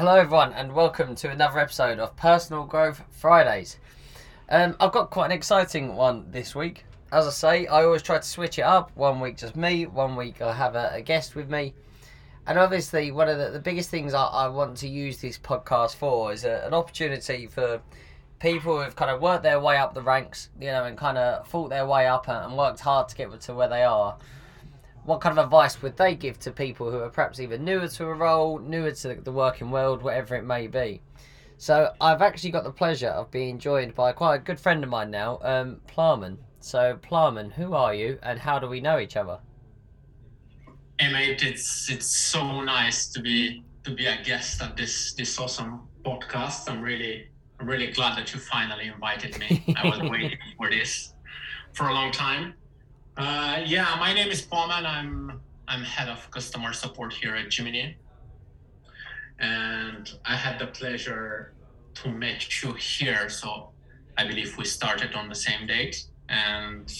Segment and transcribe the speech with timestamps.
[0.00, 3.76] Hello, everyone, and welcome to another episode of Personal Growth Fridays.
[4.48, 6.86] Um, I've got quite an exciting one this week.
[7.12, 8.92] As I say, I always try to switch it up.
[8.94, 11.74] One week just me, one week I have a, a guest with me.
[12.46, 15.96] And obviously, one of the, the biggest things I, I want to use this podcast
[15.96, 17.82] for is a, an opportunity for
[18.38, 21.18] people who have kind of worked their way up the ranks, you know, and kind
[21.18, 24.16] of fought their way up and, and worked hard to get to where they are
[25.04, 28.04] what kind of advice would they give to people who are perhaps either newer to
[28.06, 31.02] a role, newer to the working world, whatever it may be?
[31.56, 34.88] So I've actually got the pleasure of being joined by quite a good friend of
[34.90, 36.38] mine now, um, Plamen.
[36.60, 39.38] So Plamen, who are you, and how do we know each other?
[40.98, 45.38] Hey mate, it's it's so nice to be to be a guest of this this
[45.38, 46.70] awesome podcast.
[46.70, 47.28] I'm really
[47.58, 49.62] I'm really glad that you finally invited me.
[49.76, 51.14] I was waiting for this
[51.72, 52.54] for a long time.
[53.16, 54.86] Uh, yeah, my name is Plamen.
[54.86, 57.94] I'm I'm head of customer support here at Jiminny,
[59.38, 61.52] and I had the pleasure
[61.94, 63.28] to meet you here.
[63.28, 63.70] So
[64.16, 66.90] I believe we started on the same date, and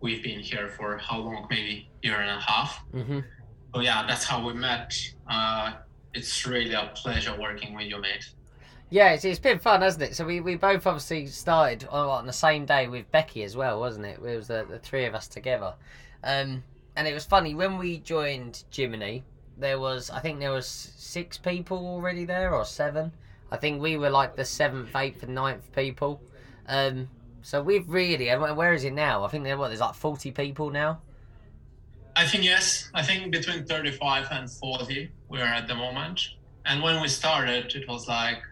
[0.00, 1.46] we've been here for how long?
[1.50, 2.84] Maybe year and a half.
[2.92, 3.20] Mm-hmm.
[3.74, 4.94] So yeah, that's how we met.
[5.28, 5.72] Uh,
[6.14, 8.28] it's really a pleasure working with you, mate.
[8.90, 10.16] Yeah, it's, it's been fun, hasn't it?
[10.16, 13.78] So we, we both obviously started on, on the same day with Becky as well,
[13.78, 14.18] wasn't it?
[14.22, 15.74] It was the, the three of us together.
[16.24, 16.64] Um,
[16.96, 19.22] and it was funny, when we joined Jiminny,
[19.56, 23.12] there was, I think there was six people already there, or seven.
[23.52, 26.20] I think we were like the seventh, eighth, and ninth people.
[26.66, 27.08] Um,
[27.42, 29.24] so we've really, where is it now?
[29.24, 31.00] I think there, what, there's like 40 people now?
[32.16, 32.90] I think yes.
[32.92, 36.20] I think between 35 and 40 we are at the moment.
[36.66, 38.42] And when we started, it was like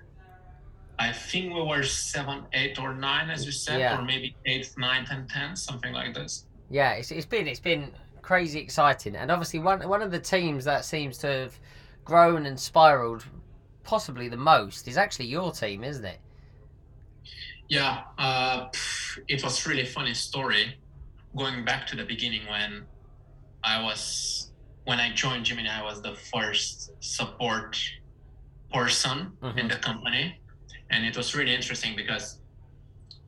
[0.98, 3.98] I think we were seven, eight, or nine, as you said, yeah.
[3.98, 6.46] or maybe eighth, ninth, and tenth, something like this.
[6.70, 10.64] Yeah, it's, it's been it's been crazy exciting, and obviously one one of the teams
[10.64, 11.58] that seems to have
[12.04, 13.24] grown and spiraled
[13.84, 16.18] possibly the most is actually your team, isn't it?
[17.68, 18.68] Yeah, uh,
[19.28, 20.74] it was really funny story.
[21.36, 22.84] Going back to the beginning when
[23.62, 24.50] I was
[24.84, 27.78] when I joined Jiminny, I was the first support
[28.72, 29.58] person mm-hmm.
[29.58, 30.40] in the company
[30.90, 32.38] and it was really interesting because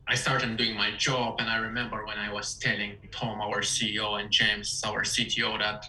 [0.07, 4.19] I started doing my job, and I remember when I was telling Tom, our CEO,
[4.19, 5.85] and James, our CTO, that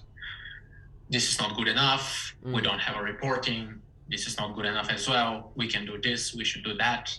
[1.11, 2.35] this is not good enough.
[2.45, 2.55] Mm.
[2.55, 3.81] We don't have a reporting.
[4.09, 5.53] This is not good enough as well.
[5.57, 6.35] We can do this.
[6.35, 7.19] We should do that,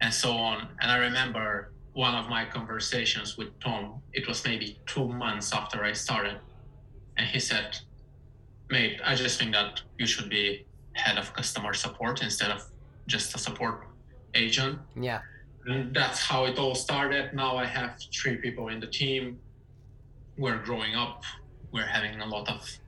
[0.00, 0.68] and so on.
[0.80, 4.02] And I remember one of my conversations with Tom.
[4.12, 6.38] It was maybe two months after I started,
[7.16, 7.78] and he said,
[8.68, 12.62] "Mate, I just think that you should be head of customer support instead of
[13.06, 13.86] just a support
[14.34, 14.78] agent.
[14.94, 15.20] Yeah.
[15.66, 17.34] And that's how it all started.
[17.34, 19.38] Now I have three people in the team.
[20.38, 21.24] We're growing up.
[21.72, 22.78] We're having a lot of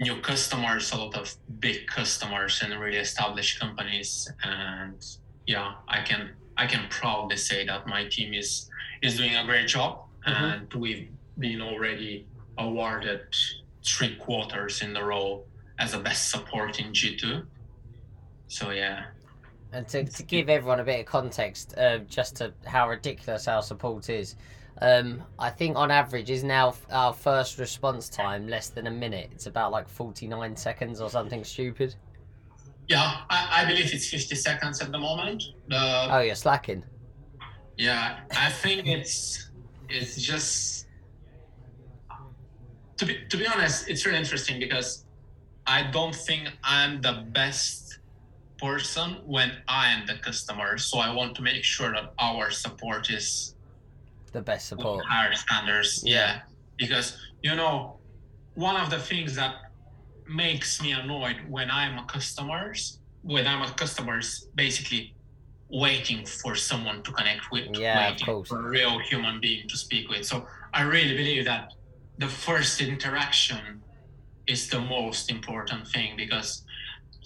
[0.00, 4.30] new customers, a lot of big customers and really established companies.
[4.44, 5.04] And
[5.46, 8.70] yeah, I can I can proudly say that my team is
[9.02, 10.02] is doing a great job.
[10.26, 10.44] Mm-hmm.
[10.44, 11.08] And we've
[11.38, 12.26] been already
[12.58, 13.22] awarded
[13.84, 15.44] three quarters in a row
[15.78, 17.44] as a best support in G2.
[18.48, 19.06] So yeah,
[19.76, 23.62] and to, to give everyone a bit of context, uh, just to how ridiculous our
[23.62, 24.36] support is,
[24.80, 29.28] um, I think on average is now our first response time less than a minute.
[29.32, 31.94] It's about like 49 seconds or something stupid.
[32.88, 35.42] Yeah, I, I believe it's 50 seconds at the moment.
[35.68, 36.82] The, oh, you're slacking.
[37.76, 39.50] Yeah, I think it's
[39.88, 40.86] it's just
[42.96, 45.04] to be to be honest, it's really interesting because
[45.66, 47.95] I don't think I'm the best
[48.58, 50.78] person when I am the customer.
[50.78, 53.54] So I want to make sure that our support is
[54.32, 55.04] the best support.
[55.04, 56.02] Higher standards.
[56.04, 56.40] Yeah.
[56.76, 57.96] Because, you know,
[58.54, 59.54] one of the things that
[60.28, 62.74] makes me annoyed when I'm a customer,
[63.22, 64.20] when I'm a customer,
[64.54, 65.14] basically
[65.68, 70.08] waiting for someone to connect with, yeah, waiting for a real human being to speak
[70.08, 70.24] with.
[70.24, 71.72] So I really believe that
[72.18, 73.82] the first interaction
[74.46, 76.62] is the most important thing because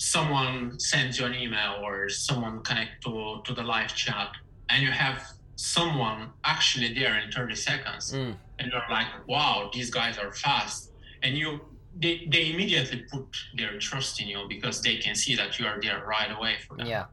[0.00, 4.32] someone sends you an email or someone connect to, to the live chat
[4.70, 5.22] and you have
[5.56, 8.34] someone actually there in 30 seconds mm.
[8.58, 10.92] and you're like wow these guys are fast.
[11.22, 11.60] And you
[11.94, 13.26] they, they immediately put
[13.58, 16.78] their trust in you because they can see that you are there right away for
[16.78, 16.86] them.
[16.86, 17.06] Yeah.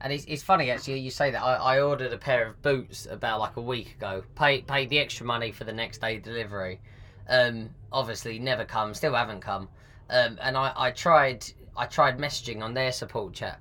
[0.00, 1.40] And it's, it's funny actually you say that.
[1.40, 4.24] I, I ordered a pair of boots about like a week ago.
[4.34, 6.80] Paid paid the extra money for the next day delivery.
[7.28, 9.68] Um obviously never come still haven't come.
[10.10, 11.44] Um and i i tried
[11.76, 13.60] I tried messaging on their support chat,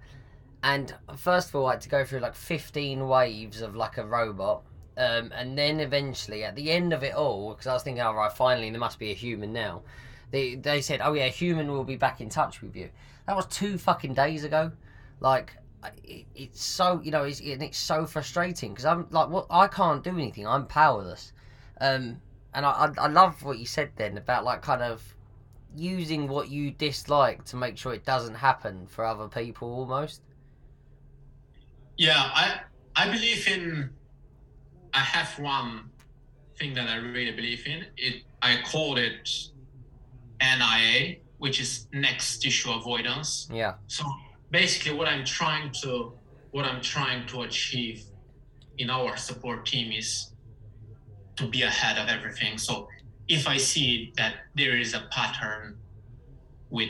[0.63, 4.05] and first of all, I had to go through like 15 waves of like a
[4.05, 4.63] robot.
[4.95, 8.13] Um, and then eventually, at the end of it all, because I was thinking, all
[8.13, 9.81] right, finally, there must be a human now.
[10.33, 12.89] They they said, "Oh yeah, a human will be back in touch with you."
[13.27, 14.71] That was two fucking days ago.
[15.19, 15.53] Like
[16.03, 19.67] it, it's so you know, it's and it's so frustrating because I'm like, what I
[19.67, 20.47] can't do anything.
[20.47, 21.33] I'm powerless.
[21.79, 22.21] Um,
[22.53, 25.12] and I, I I love what you said then about like kind of
[25.75, 30.21] using what you dislike to make sure it doesn't happen for other people almost.
[31.97, 32.61] Yeah, I
[32.95, 33.89] I believe in.
[34.93, 35.89] I have one
[36.57, 37.85] thing that I really believe in.
[37.97, 39.29] It I called it
[40.41, 43.47] NIA, which is next issue avoidance.
[43.51, 43.75] Yeah.
[43.87, 44.05] So
[44.51, 46.13] basically, what I'm trying to
[46.51, 48.03] what I'm trying to achieve
[48.77, 50.33] in our support team is
[51.35, 52.57] to be ahead of everything.
[52.57, 52.87] So
[53.27, 55.77] if I see that there is a pattern
[56.69, 56.89] with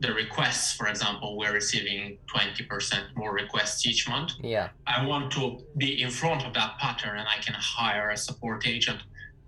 [0.00, 4.32] the requests, for example, we're receiving 20% more requests each month.
[4.40, 4.68] Yeah.
[4.86, 8.66] I want to be in front of that pattern and I can hire a support
[8.66, 9.00] agent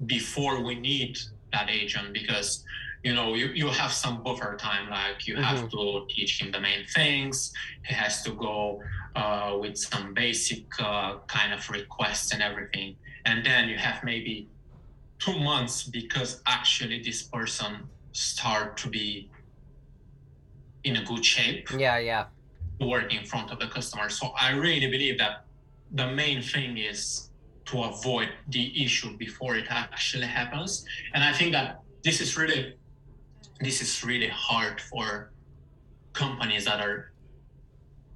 [0.07, 1.19] before we need
[1.53, 2.65] that agent because
[3.03, 6.61] you know you, you have some buffer time like you have to teach him the
[6.61, 7.53] main things
[7.85, 8.83] he has to go
[9.17, 12.95] uh, with some basic uh, kind of requests and everything
[13.25, 14.49] and then you have maybe
[15.21, 19.31] two months because actually this person start to be
[20.85, 21.99] in a good shape Yeah.
[21.99, 22.25] Yeah.
[22.81, 24.09] work in front of the customer.
[24.09, 25.45] So I really believe that
[25.93, 27.31] the main thing is
[27.67, 30.85] to avoid the issue before it actually happens.
[31.15, 32.75] And I think that this is really
[33.61, 35.33] this is really hard for
[36.15, 37.13] companies that are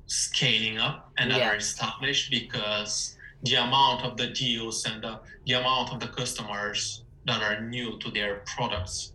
[0.07, 1.51] scaling up and that Yeah.
[1.51, 7.05] are established because the amount of the deals and the, the amount of the customers
[7.27, 9.13] that are new to their products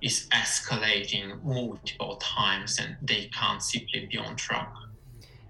[0.00, 4.72] is escalating multiple times and they can't simply be on track.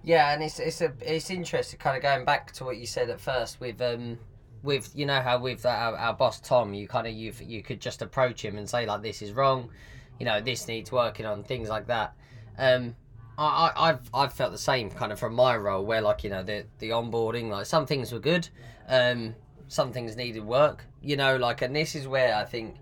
[0.05, 3.09] Yeah, and it's it's a it's interesting, kind of going back to what you said
[3.09, 4.19] at first with um
[4.65, 7.81] with you know how with our, our boss Tom, you kind of you you could
[7.81, 9.71] just approach him and say like this is wrong,
[10.19, 12.15] you know this needs working on things like that.
[12.59, 12.97] Um,
[13.39, 16.31] I, I I've I've felt the same kind of from my role where like you
[16.31, 18.49] know the the onboarding like some things were good,
[18.89, 19.35] um
[19.69, 22.77] some things needed work, you know like and this is where I think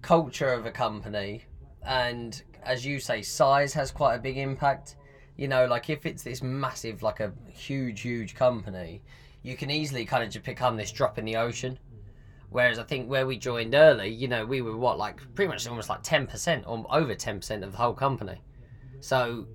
[0.00, 1.44] culture of a company
[1.86, 4.96] and as you say size has quite a big impact.
[5.36, 9.02] You know like if it's this massive like a huge huge company
[9.42, 11.78] you can easily kind of just become this drop in the ocean.
[12.50, 15.66] Whereas i think where we joined early you know we were what like pretty much
[15.66, 18.40] almost like 10% or over 10% of the whole company.
[19.00, 19.46] So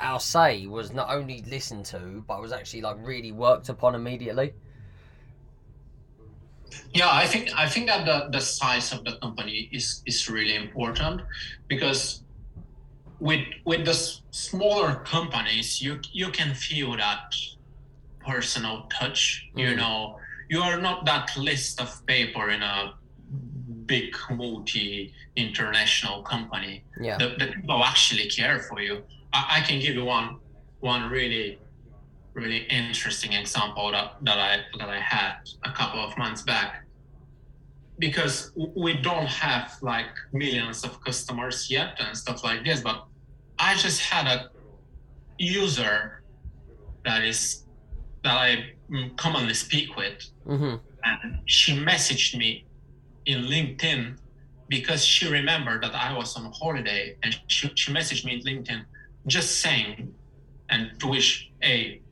[0.00, 4.52] our say was not only listened to but was actually like really worked upon immediately
[6.94, 10.54] Yeah, I think I think that the, the size of the company is is really
[10.54, 11.22] important
[11.68, 12.22] because
[13.20, 17.32] with with the s- smaller companies you you can feel that
[18.26, 19.48] personal touch.
[19.54, 19.76] You Mhm.
[19.76, 20.18] know,
[20.50, 22.94] you are not that list of paper in a
[23.86, 26.84] big multi international company.
[27.00, 29.04] yeah The, the people actually care for you.
[29.32, 30.38] I, I can give you one
[30.80, 31.58] one really
[32.34, 35.34] really interesting example that, that I that I had
[35.64, 36.84] a couple of months back.
[37.98, 43.06] Because we don't have like millions of customers yet and stuff like this, but
[43.58, 44.50] I just had a
[45.38, 46.22] user
[47.04, 47.64] that is
[48.22, 52.66] that I mm, commonly speak with, hmm and she messaged me
[53.26, 54.18] in LinkedIn
[54.68, 58.84] because she remembered that I was on holiday and she, she messaged me in LinkedIn
[59.28, 60.14] just saying
[60.70, 62.02] and to wish, hey,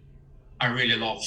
[0.60, 1.22] I really love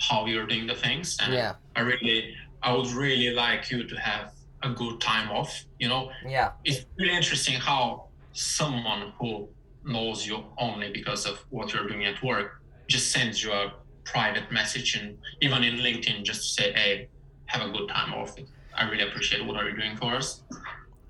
[0.00, 3.96] how you're doing the things and yeah I really I would really like you to
[3.96, 5.64] have a good time off.
[5.78, 9.48] You know, yeah it's really interesting how someone who
[9.84, 13.72] knows you only because of what you're doing at work just sends you a
[14.04, 17.08] private message and even in LinkedIn just to say, hey,
[17.46, 18.34] have a good time off.
[18.76, 20.42] I really appreciate what are you doing for us.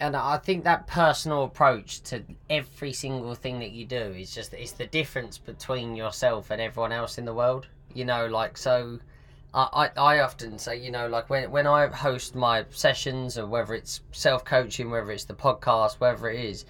[0.01, 4.53] And I think that personal approach to every single thing that you do is just
[4.53, 7.67] it's the difference between yourself and everyone else in the world.
[7.93, 9.01] You know, like so.
[9.57, 13.75] I, I often say, you know, like when when I host my sessions, or whether
[13.75, 16.65] it's self coaching, whether it's the podcast, whether it is,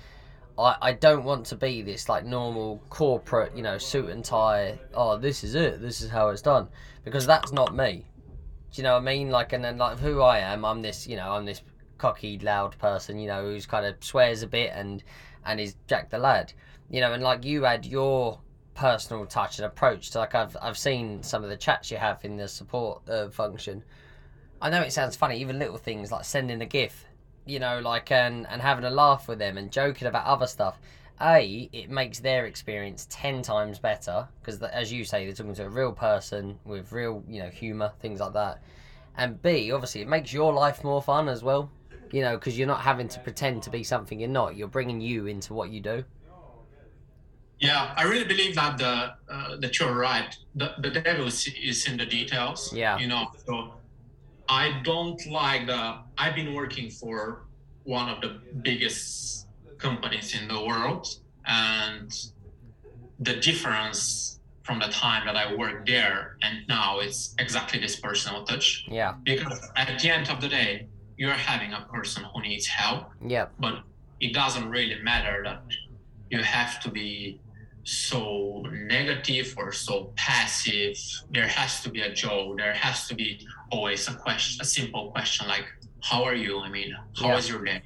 [0.58, 4.78] I, I don't want to be this like normal corporate, you know, suit and tie.
[4.92, 5.80] Oh, this is it.
[5.80, 6.68] This is how it's done,
[7.04, 8.04] because that's not me.
[8.72, 9.30] Do you know what I mean?
[9.30, 11.62] Like, and then like who I am, I'm this, you know, I'm this
[11.98, 15.02] cocky, loud person, you know, who's kind of swears a bit and
[15.44, 16.52] and is Jack the lad,
[16.90, 18.40] you know, and like you add your
[18.74, 22.24] personal touch and approach to like I've I've seen some of the chats you have
[22.24, 23.84] in the support uh, function.
[24.60, 27.04] I know it sounds funny, even little things like sending a GIF,
[27.46, 30.78] you know, like and and having a laugh with them and joking about other stuff.
[31.20, 35.66] A, it makes their experience ten times better because, as you say, they're talking to
[35.66, 38.60] a real person with real, you know, humour, things like that.
[39.16, 41.70] And B, obviously, it makes your life more fun as well
[42.14, 44.54] You know, because you're not having to pretend to be something you're not.
[44.54, 46.04] You're bringing you into what you do.
[47.58, 48.94] Yeah, I really believe that the
[49.34, 50.32] uh, that you're right.
[50.54, 52.72] The the devil is, is in the details.
[52.72, 52.98] Yeah.
[52.98, 53.74] You know, so
[54.48, 55.80] I don't like the.
[56.16, 57.46] I've been working for
[57.82, 58.30] one of the
[58.62, 61.04] biggest companies in the world,
[61.46, 62.08] and
[63.18, 68.44] the difference from the time that I worked there and now it's exactly this personal
[68.44, 68.86] touch.
[68.88, 69.14] Yeah.
[69.24, 73.46] Because at the end of the day, you're having a person who needs help, Yeah.
[73.58, 73.82] but
[74.20, 75.62] it doesn't really matter that
[76.30, 77.40] you have to be
[77.84, 80.96] so negative or so passive.
[81.30, 82.56] There has to be a joke.
[82.58, 85.66] There has to be always a question, a simple question like,
[86.02, 87.34] "How are you?" I mean, how Yeah.
[87.36, 87.82] was your day?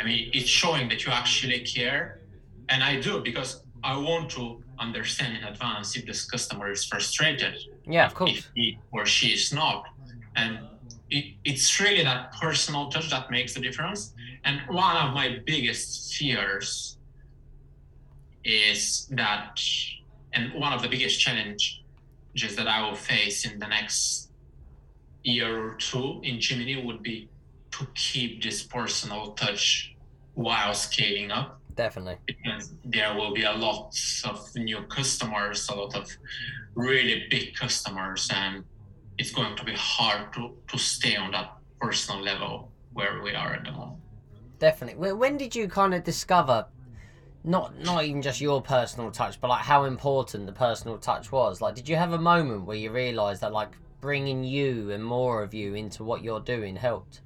[0.00, 2.20] I mean, it's showing that you actually care,
[2.68, 7.54] and I do because I want to understand in advance if this customer is frustrated
[7.86, 8.32] Yeah, of course.
[8.38, 9.84] if he or she is not.
[10.34, 10.58] And
[11.10, 14.12] it, it's really that personal touch that makes the difference.
[14.44, 16.98] And one of my biggest fears
[18.44, 19.60] is that,
[20.32, 21.80] and one of the biggest challenges
[22.56, 24.30] that I will face in the next
[25.22, 27.28] year or two in Jiminny would be
[27.72, 29.94] to keep this personal touch
[30.34, 32.16] while scaling up Definitely.
[32.26, 36.08] because there will be a lot of new customers, a lot of
[36.74, 38.64] really big customers, and
[39.18, 43.54] it's going to be hard to, to stay on that personal level where we are
[43.54, 44.00] at the moment.
[44.58, 44.98] Definitely.
[44.98, 46.66] When, when did you kind of discover,
[47.44, 51.60] not not even just your personal touch, but like how important the personal touch was?
[51.60, 53.70] Like, did you have a moment where you realised that like
[54.00, 57.22] bringing you and more of you into what you're doing helped?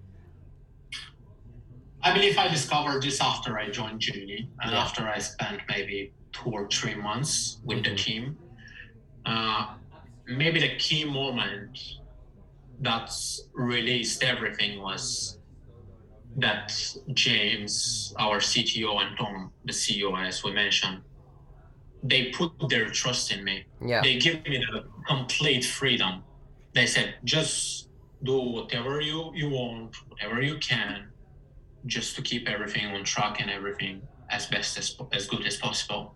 [2.02, 4.78] I believe I discovered this after I joined Jiminny and Yeah.
[4.82, 7.96] after I spent maybe two or three months with the Mhm.
[8.04, 8.38] team.
[9.26, 9.74] Uh,
[10.30, 11.78] maybe the key moment
[12.80, 15.38] that's released everything was
[16.36, 16.72] that
[17.12, 21.00] James, our CTO, and Tom, the CEO, as we mentioned,
[22.02, 24.00] they put their trust in me Yeah.
[24.00, 26.22] they give me the complete freedom.
[26.72, 27.88] They said, just
[28.22, 31.08] do whatever you, you want, whatever you can,
[31.86, 36.14] just to keep everything on track and everything as best as as good as possible.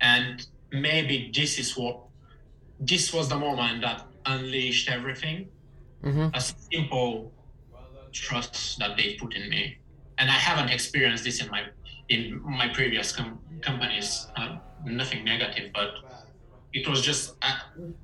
[0.00, 1.96] And maybe this is what
[2.86, 5.48] this was the moment that unleashed everything.
[6.02, 6.34] Mhm.
[6.34, 7.32] A simple
[8.12, 9.78] trust that they put in me,
[10.18, 11.62] and I haven't experienced this in my
[12.08, 14.26] in my previous com- companies.
[14.36, 15.90] Uh, nothing negative, but
[16.72, 17.56] it was just uh,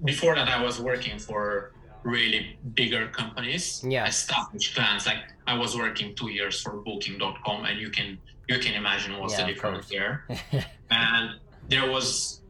[0.05, 1.73] before that I was working for
[2.05, 4.07] really bigger companies, Yeah.
[4.07, 5.05] established clients.
[5.07, 8.19] Like I was working two years for Booking.com, and you can
[8.49, 10.13] you can imagine what's Yeah, the difference there.
[10.91, 11.25] and
[11.69, 12.41] there was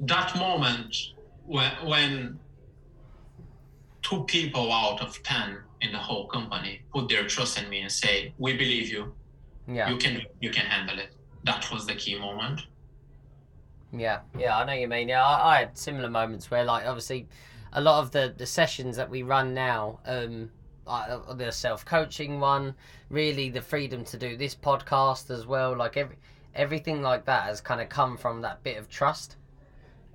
[0.00, 0.94] that moment
[1.48, 2.38] when when
[4.02, 7.90] two people out of ten in the whole company put their trust in me and
[7.90, 9.14] say, "We believe you.
[9.66, 9.88] yeah.
[9.90, 11.14] You can you can handle it."
[11.44, 12.66] That was the key moment.
[13.92, 15.08] Yeah, yeah, I know what you mean.
[15.08, 17.26] Yeah, I, I had similar moments where, like, obviously,
[17.72, 20.50] a lot of the the sessions that we run now, um,
[20.86, 22.74] uh, the self coaching one,
[23.08, 26.16] really the freedom to do this podcast as well, like every
[26.54, 29.36] everything like that has kind of come from that bit of trust.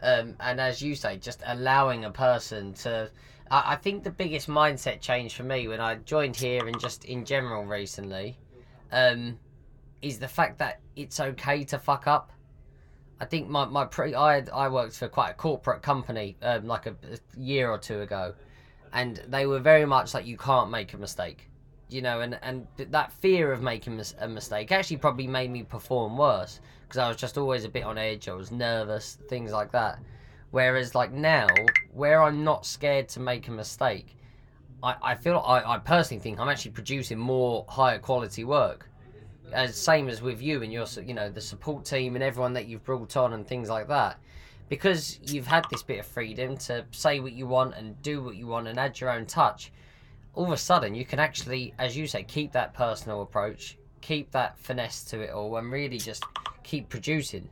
[0.04, 3.10] Um, and as you say, just allowing a person to.
[3.50, 7.06] I, I think the biggest mindset change for me when I joined here and just
[7.06, 8.38] in general recently,
[8.92, 9.40] um,
[10.02, 12.32] is the fact that it's okay to fuck up.
[13.20, 16.86] I think my, my pre I I worked for quite a corporate company um, like
[16.86, 18.34] a, a year or two ago,
[18.92, 21.50] and they were very much like you can't make a mistake,
[21.90, 26.18] you know, and and that fear of making a mistake actually probably made me perform
[26.18, 28.28] worse because I was just always a bit on edge.
[28.30, 30.00] I was nervous, things like that.
[30.52, 31.48] Whereas like now,
[31.94, 34.18] where I'm not scared to make a mistake,
[34.84, 38.90] I, I feel I, I personally think I'm actually producing more higher quality work
[39.52, 42.68] as same as with you and your you know the support team and everyone that
[42.68, 44.20] you've brought on and things like that
[44.70, 48.36] because you've had this bit of freedom to say what you want and do what
[48.36, 49.72] you want and add your own touch
[50.34, 54.32] all of a sudden you can actually as you say keep that personal approach keep
[54.32, 56.24] that finesse to it all and really just
[56.64, 57.50] keep producing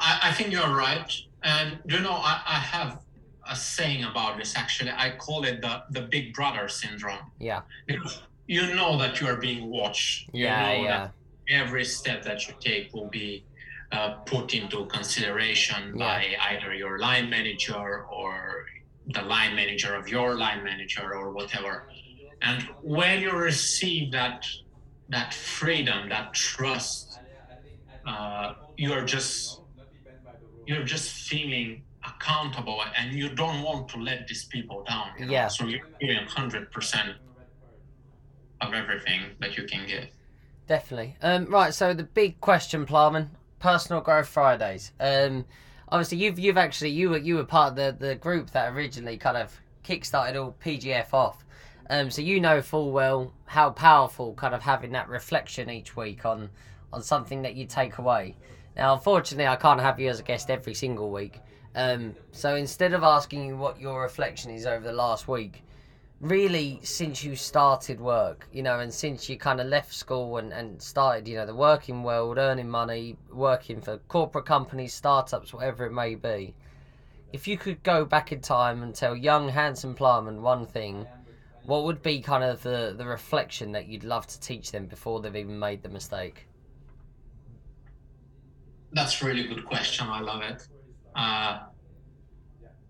[0.00, 1.10] I, I think you're right.
[1.44, 3.00] And you know, I, I have
[3.48, 4.90] a saying about this actually.
[4.90, 7.18] I call it the, the big brother syndrome.
[7.38, 10.28] yeah Because you know that you are being watched.
[10.32, 11.12] You yeah know yeah that
[11.48, 13.44] every step that you take will be
[13.92, 16.04] uh, put into consideration Yeah.
[16.04, 18.66] by either your line manager or
[19.06, 21.88] the line manager of your line manager or whatever.
[22.40, 24.46] And when you receive that
[25.08, 27.18] that freedom, that trust,
[28.06, 29.60] uh, you're just
[30.66, 35.08] you're just feeling accountable and you don't want to let these people down.
[35.18, 35.32] you know?
[35.32, 35.48] Yeah.
[35.48, 37.16] So you're giving hundred percent
[38.60, 40.06] of everything that you can give.
[40.68, 41.16] Definitely.
[41.20, 41.74] Um, right.
[41.74, 44.92] So the big question, Plamen, personal growth Fridays.
[45.00, 45.44] Um,
[45.92, 49.18] obviously you've you've actually you were you were part of the the group that originally
[49.18, 51.44] kind of kickstarted all PGF off.
[51.90, 56.24] Um, so you know full well how powerful kind of having that reflection each week
[56.24, 56.48] on
[56.92, 58.36] on something that you take away.
[58.74, 61.40] Now, unfortunately, I can't have you as a guest every single week.
[61.74, 65.62] Um, so instead of asking you what your reflection is over the last week,
[66.22, 70.52] really since you started work, you know, and since you kind of left school and,
[70.52, 75.84] and started, you know, the working world, earning money, working for corporate companies, startups, whatever
[75.84, 76.54] it may be,
[77.32, 81.04] if you could go back in time and tell young, handsome Plamen one thing,
[81.64, 85.20] what would be kind of the, the reflection that you'd love to teach them before
[85.20, 86.46] they've even made the mistake?
[88.92, 90.06] That's a really good question.
[90.08, 90.68] I love it.
[91.16, 91.60] Uh,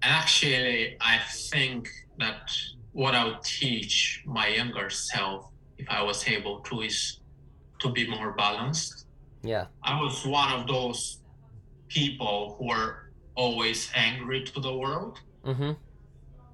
[0.02, 1.18] actually, I
[1.50, 2.50] think that
[2.92, 7.20] what I would teach my younger self, if I was able to, is
[7.80, 9.06] to be more balanced.
[9.42, 9.66] Yeah.
[9.82, 11.20] I was one of those
[11.88, 15.20] people who were always angry to the world.
[15.44, 15.72] Mm-hmm.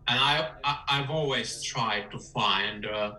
[0.08, 3.16] And I, I, have always tried to find uh,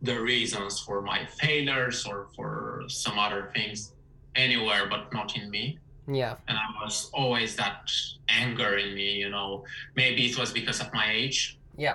[0.00, 3.92] the reasons for my failures or for some other things
[4.34, 5.78] anywhere but not in me.
[6.08, 6.34] Yeah.
[6.48, 7.88] And I was always that
[8.28, 9.64] anger in me, you know.
[9.94, 11.58] Maybe it was because of my age.
[11.76, 11.94] Yeah.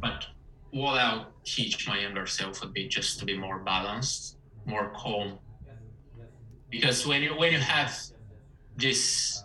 [0.00, 0.26] But
[0.70, 4.36] what I'll teach my younger self would be just to be more balanced,
[4.66, 5.38] more calm.
[6.70, 7.96] Because when you when you have
[8.76, 9.42] this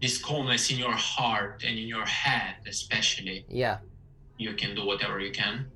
[0.00, 3.78] this calmness in your heart and in your head especially, Yeah.
[4.36, 5.70] you can do whatever you can.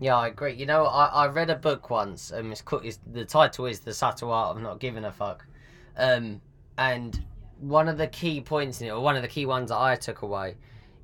[0.00, 0.54] Yeah, I agree.
[0.54, 3.80] You know, I, I read a book once, and it's, co- it's the title is
[3.80, 5.44] "The Subtle Art of Not Giving a Fuck,"
[5.96, 6.40] um,
[6.76, 7.24] and
[7.58, 9.96] one of the key points in it, or one of the key ones that I
[9.96, 10.56] took away,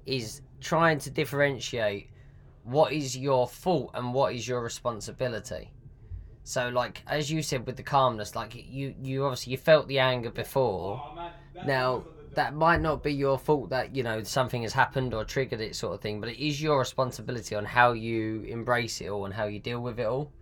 [0.06, 2.10] is trying to differentiate
[2.64, 5.70] what is your fault and what is your responsibility.
[6.42, 9.98] So, like as you said with the calmness, like you, you obviously you felt the
[9.98, 11.02] anger before.
[11.66, 12.04] Now
[12.34, 15.76] that might not be your fault that you know something has happened or triggered it,
[15.76, 16.20] sort of thing.
[16.20, 19.80] But it is your responsibility on how you embrace it all and how you deal
[19.80, 20.32] with it all.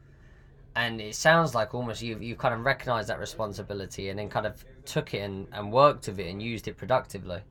[0.74, 4.46] And it sounds like almost you've you've kind of recognised that responsibility and then kind
[4.46, 7.42] of took it and, and worked with it and used it productively.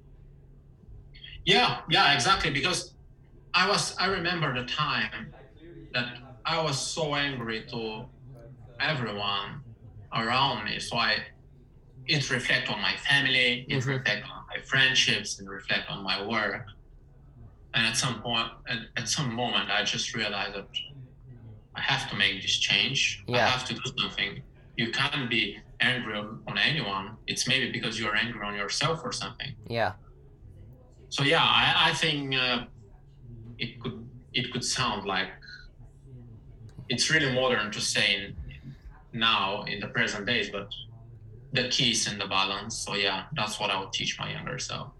[1.45, 2.51] Yeah, yeah, exactly.
[2.51, 2.95] Because
[3.53, 5.33] I was, I remember the time
[5.93, 6.07] that
[6.45, 8.09] I was so angry to
[8.81, 9.63] everyone
[10.13, 10.79] around me.
[10.79, 11.17] So I,
[12.07, 13.87] it reflect on my family, it Mhm.
[13.87, 16.65] reflect on my friendships, and reflect on my work.
[17.73, 20.67] And at some point, at, at some moment, I just realized that
[21.75, 23.23] I have to make this change.
[23.29, 24.43] I have to do something.
[24.75, 27.17] You can't be angry on, on anyone.
[27.27, 29.93] It's maybe because you're angry on yourself or something Yeah,
[31.11, 32.65] so yeah i, I think uh,
[33.59, 33.97] it could
[34.33, 35.29] it could sound like
[36.89, 38.33] it's really modern to say
[39.13, 40.67] now in the present days but
[41.53, 44.57] the key is in the balance so yeah that's what i would teach my younger
[44.57, 44.91] self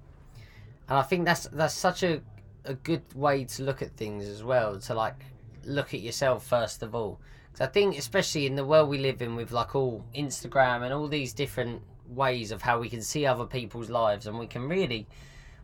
[0.91, 2.21] and I think that's that's such a
[2.65, 4.78] a good way to look at things as well.
[4.78, 5.15] To like
[5.63, 7.21] look at yourself first of all.
[7.52, 10.93] Because I think, especially in the world we live in, with like all Instagram and
[10.93, 14.67] all these different ways of how we can see other people's lives, and we can
[14.67, 15.08] really,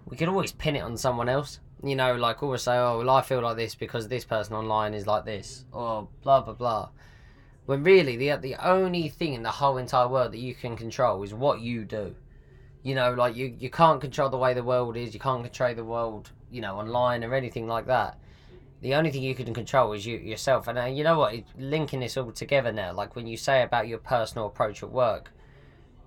[0.07, 1.59] we can always pin it on someone else.
[1.83, 4.93] You know, like always say, "Oh, well, I feel like this because this person online
[4.93, 6.89] is like this," or blah blah blah.
[7.65, 11.21] When really, the the only thing in the whole entire world that you can control
[11.23, 12.15] is what you do.
[12.83, 15.13] You know, like you you can't control the way the world is.
[15.13, 18.17] You can't control the world, you know, online or anything like that
[18.81, 20.67] the only thing you can control is you yourself.
[20.67, 21.33] And uh, you know what?
[21.57, 25.31] Linking this all together now, like when you say about your personal approach at work,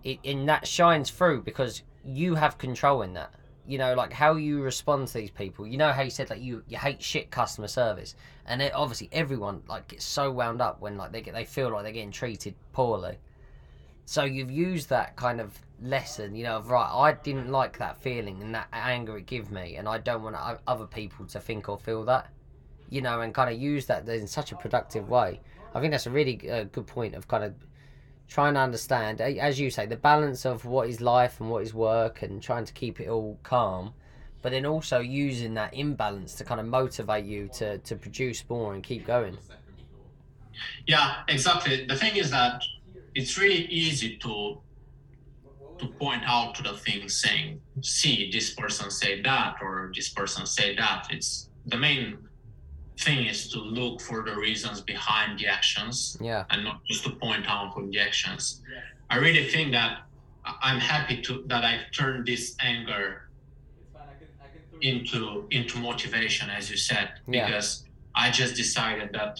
[0.04, 3.34] it in that shines through because you have control in that.
[3.70, 5.66] You know, like how you respond to these people.
[5.66, 8.14] You know how you said like you you hate shit customer service,
[8.46, 11.70] and it, obviously everyone like gets so wound up when like they get they feel
[11.70, 13.18] like they're getting treated poorly.
[14.06, 17.96] So you've used that kind of lesson, you know, of right, I didn't like that
[18.00, 21.68] feeling and that anger it gave me, and I don't want other people to think
[21.68, 22.26] or feel that
[22.90, 25.40] you know, and kind of use that in such a productive way.
[25.74, 27.54] I think that's a really uh, good point of kind of
[28.30, 31.74] trying to understand, as you say, the balance of what is life and what is
[31.74, 33.92] work, and trying to keep it all calm,
[34.40, 38.72] but then also using that imbalance to kind of motivate you to to produce more
[38.72, 39.36] and keep going.
[40.86, 42.62] yeah exactly the thing is that
[43.14, 44.60] it's really easy to
[45.78, 50.44] to point out to the things saying see this person say that or this person
[50.46, 52.18] say that it's the main
[53.00, 57.10] thing is to look for the reasons behind the actions Yeah, and not just to
[57.10, 58.62] point out on the actions.
[59.08, 60.02] I really think that
[60.62, 63.28] I'm happy to that I've turned this anger
[64.80, 67.46] into into motivation, as you said, Yeah.
[67.46, 67.84] because
[68.14, 69.38] I just decided that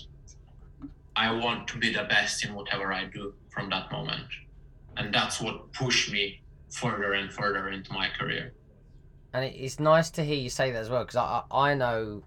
[1.17, 4.29] I want to be the best in whatever I do from that moment.
[4.97, 8.53] And that's what pushed me further and further into my career.
[9.33, 12.23] And it's nice to hear you say that as well, because I, I know,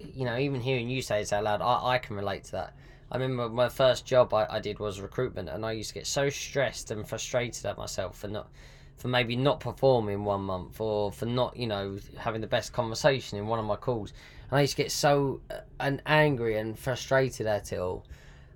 [0.00, 2.74] you know, even hearing you say it out loud, I, I can relate to that.
[3.10, 6.06] I remember my first job I, I did was recruitment, and I used to get
[6.06, 8.50] so stressed and frustrated at myself for not,
[8.96, 13.38] for maybe not performing one month or for not, you know, having the best conversation
[13.38, 14.12] in one of my calls.
[14.50, 18.04] And I used to get so uh, and angry and frustrated at it all.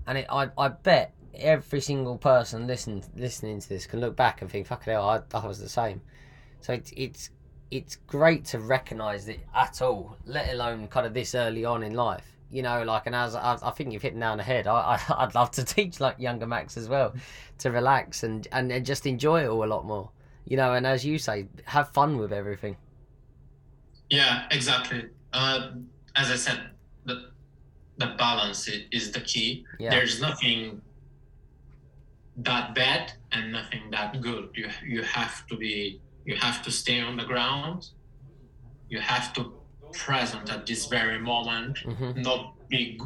[0.06, 4.42] And it, I, I bet every single person listen, listening to this can look back
[4.42, 6.02] and think, "Fucking hell, I, I was the same."
[6.60, 7.30] So it's it's
[7.72, 11.94] it's great to recognise it at all, let alone kind of this early on in
[11.94, 12.36] life.
[12.50, 15.24] You know, like, and as I, I think you've hit down the head, I, I,
[15.24, 17.14] would love to teach like younger Max as well
[17.58, 20.10] to relax and, and, and just enjoy it all a lot more.
[20.44, 22.76] You know, and as you say, have fun with everything.
[24.10, 25.06] Yeah, exactly.
[25.32, 25.70] Uh,
[26.14, 26.60] as I said,
[27.06, 27.30] the
[27.96, 29.64] the balance is the key.
[29.78, 29.90] Yeah.
[29.90, 30.82] There's nothing
[32.38, 34.50] that bad and nothing that good.
[34.54, 37.88] You you have to be you have to stay on the ground.
[38.88, 39.52] You have to
[39.92, 42.22] present at this very moment, mm-hmm.
[42.22, 43.00] not be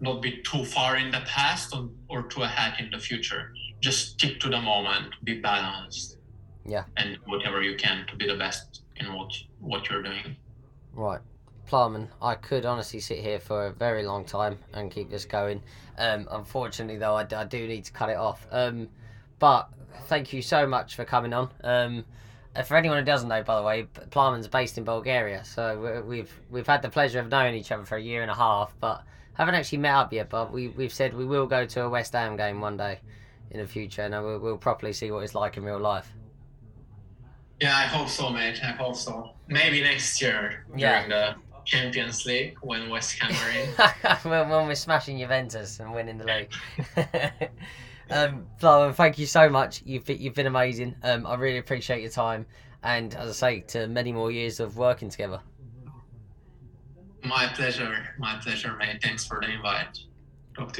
[0.00, 3.52] not be too far in the past or, or too ahead in the future.
[3.80, 6.16] Just stick to the moment, be balanced.
[6.64, 6.84] Yeah.
[6.96, 10.36] And whatever you can to be the best in what what you're doing.
[10.94, 11.20] Right.
[11.66, 15.62] Plamen, I could honestly sit here for a very long time and keep this going.
[15.98, 18.44] Um, unfortunately, though, I, I, do need to cut it off.
[18.50, 18.88] Um,
[19.38, 19.70] but
[20.06, 21.50] thank you so much for coming on.
[21.62, 22.04] Um,
[22.54, 26.32] Uh, for anyone who doesn't know, by the way, Plamen's based in Bulgaria, so we've
[26.50, 29.04] we've had the pleasure of knowing each other for a year and a half, but
[29.34, 30.28] haven't actually met up yet.
[30.28, 32.98] But we we've said we will go to a West Ham game one day
[33.52, 36.12] in the future, and uh, we'll, we'll properly see what it's like in real life.
[37.60, 38.58] Yeah, I hope so, mate.
[38.64, 39.30] I hope so.
[39.46, 44.30] Maybe next year during the Champions League when West Ham are in.
[44.30, 46.52] when, when we're smashing Juventus and winning the league.
[48.10, 48.46] um,
[48.92, 49.82] thank you so much.
[49.84, 50.96] You've you've been amazing.
[51.02, 52.46] Um, I really appreciate your time,
[52.82, 55.40] and as I say, to many more years of working together.
[57.24, 58.14] My pleasure.
[58.18, 59.02] My pleasure, mate.
[59.02, 59.98] Thanks for the invite.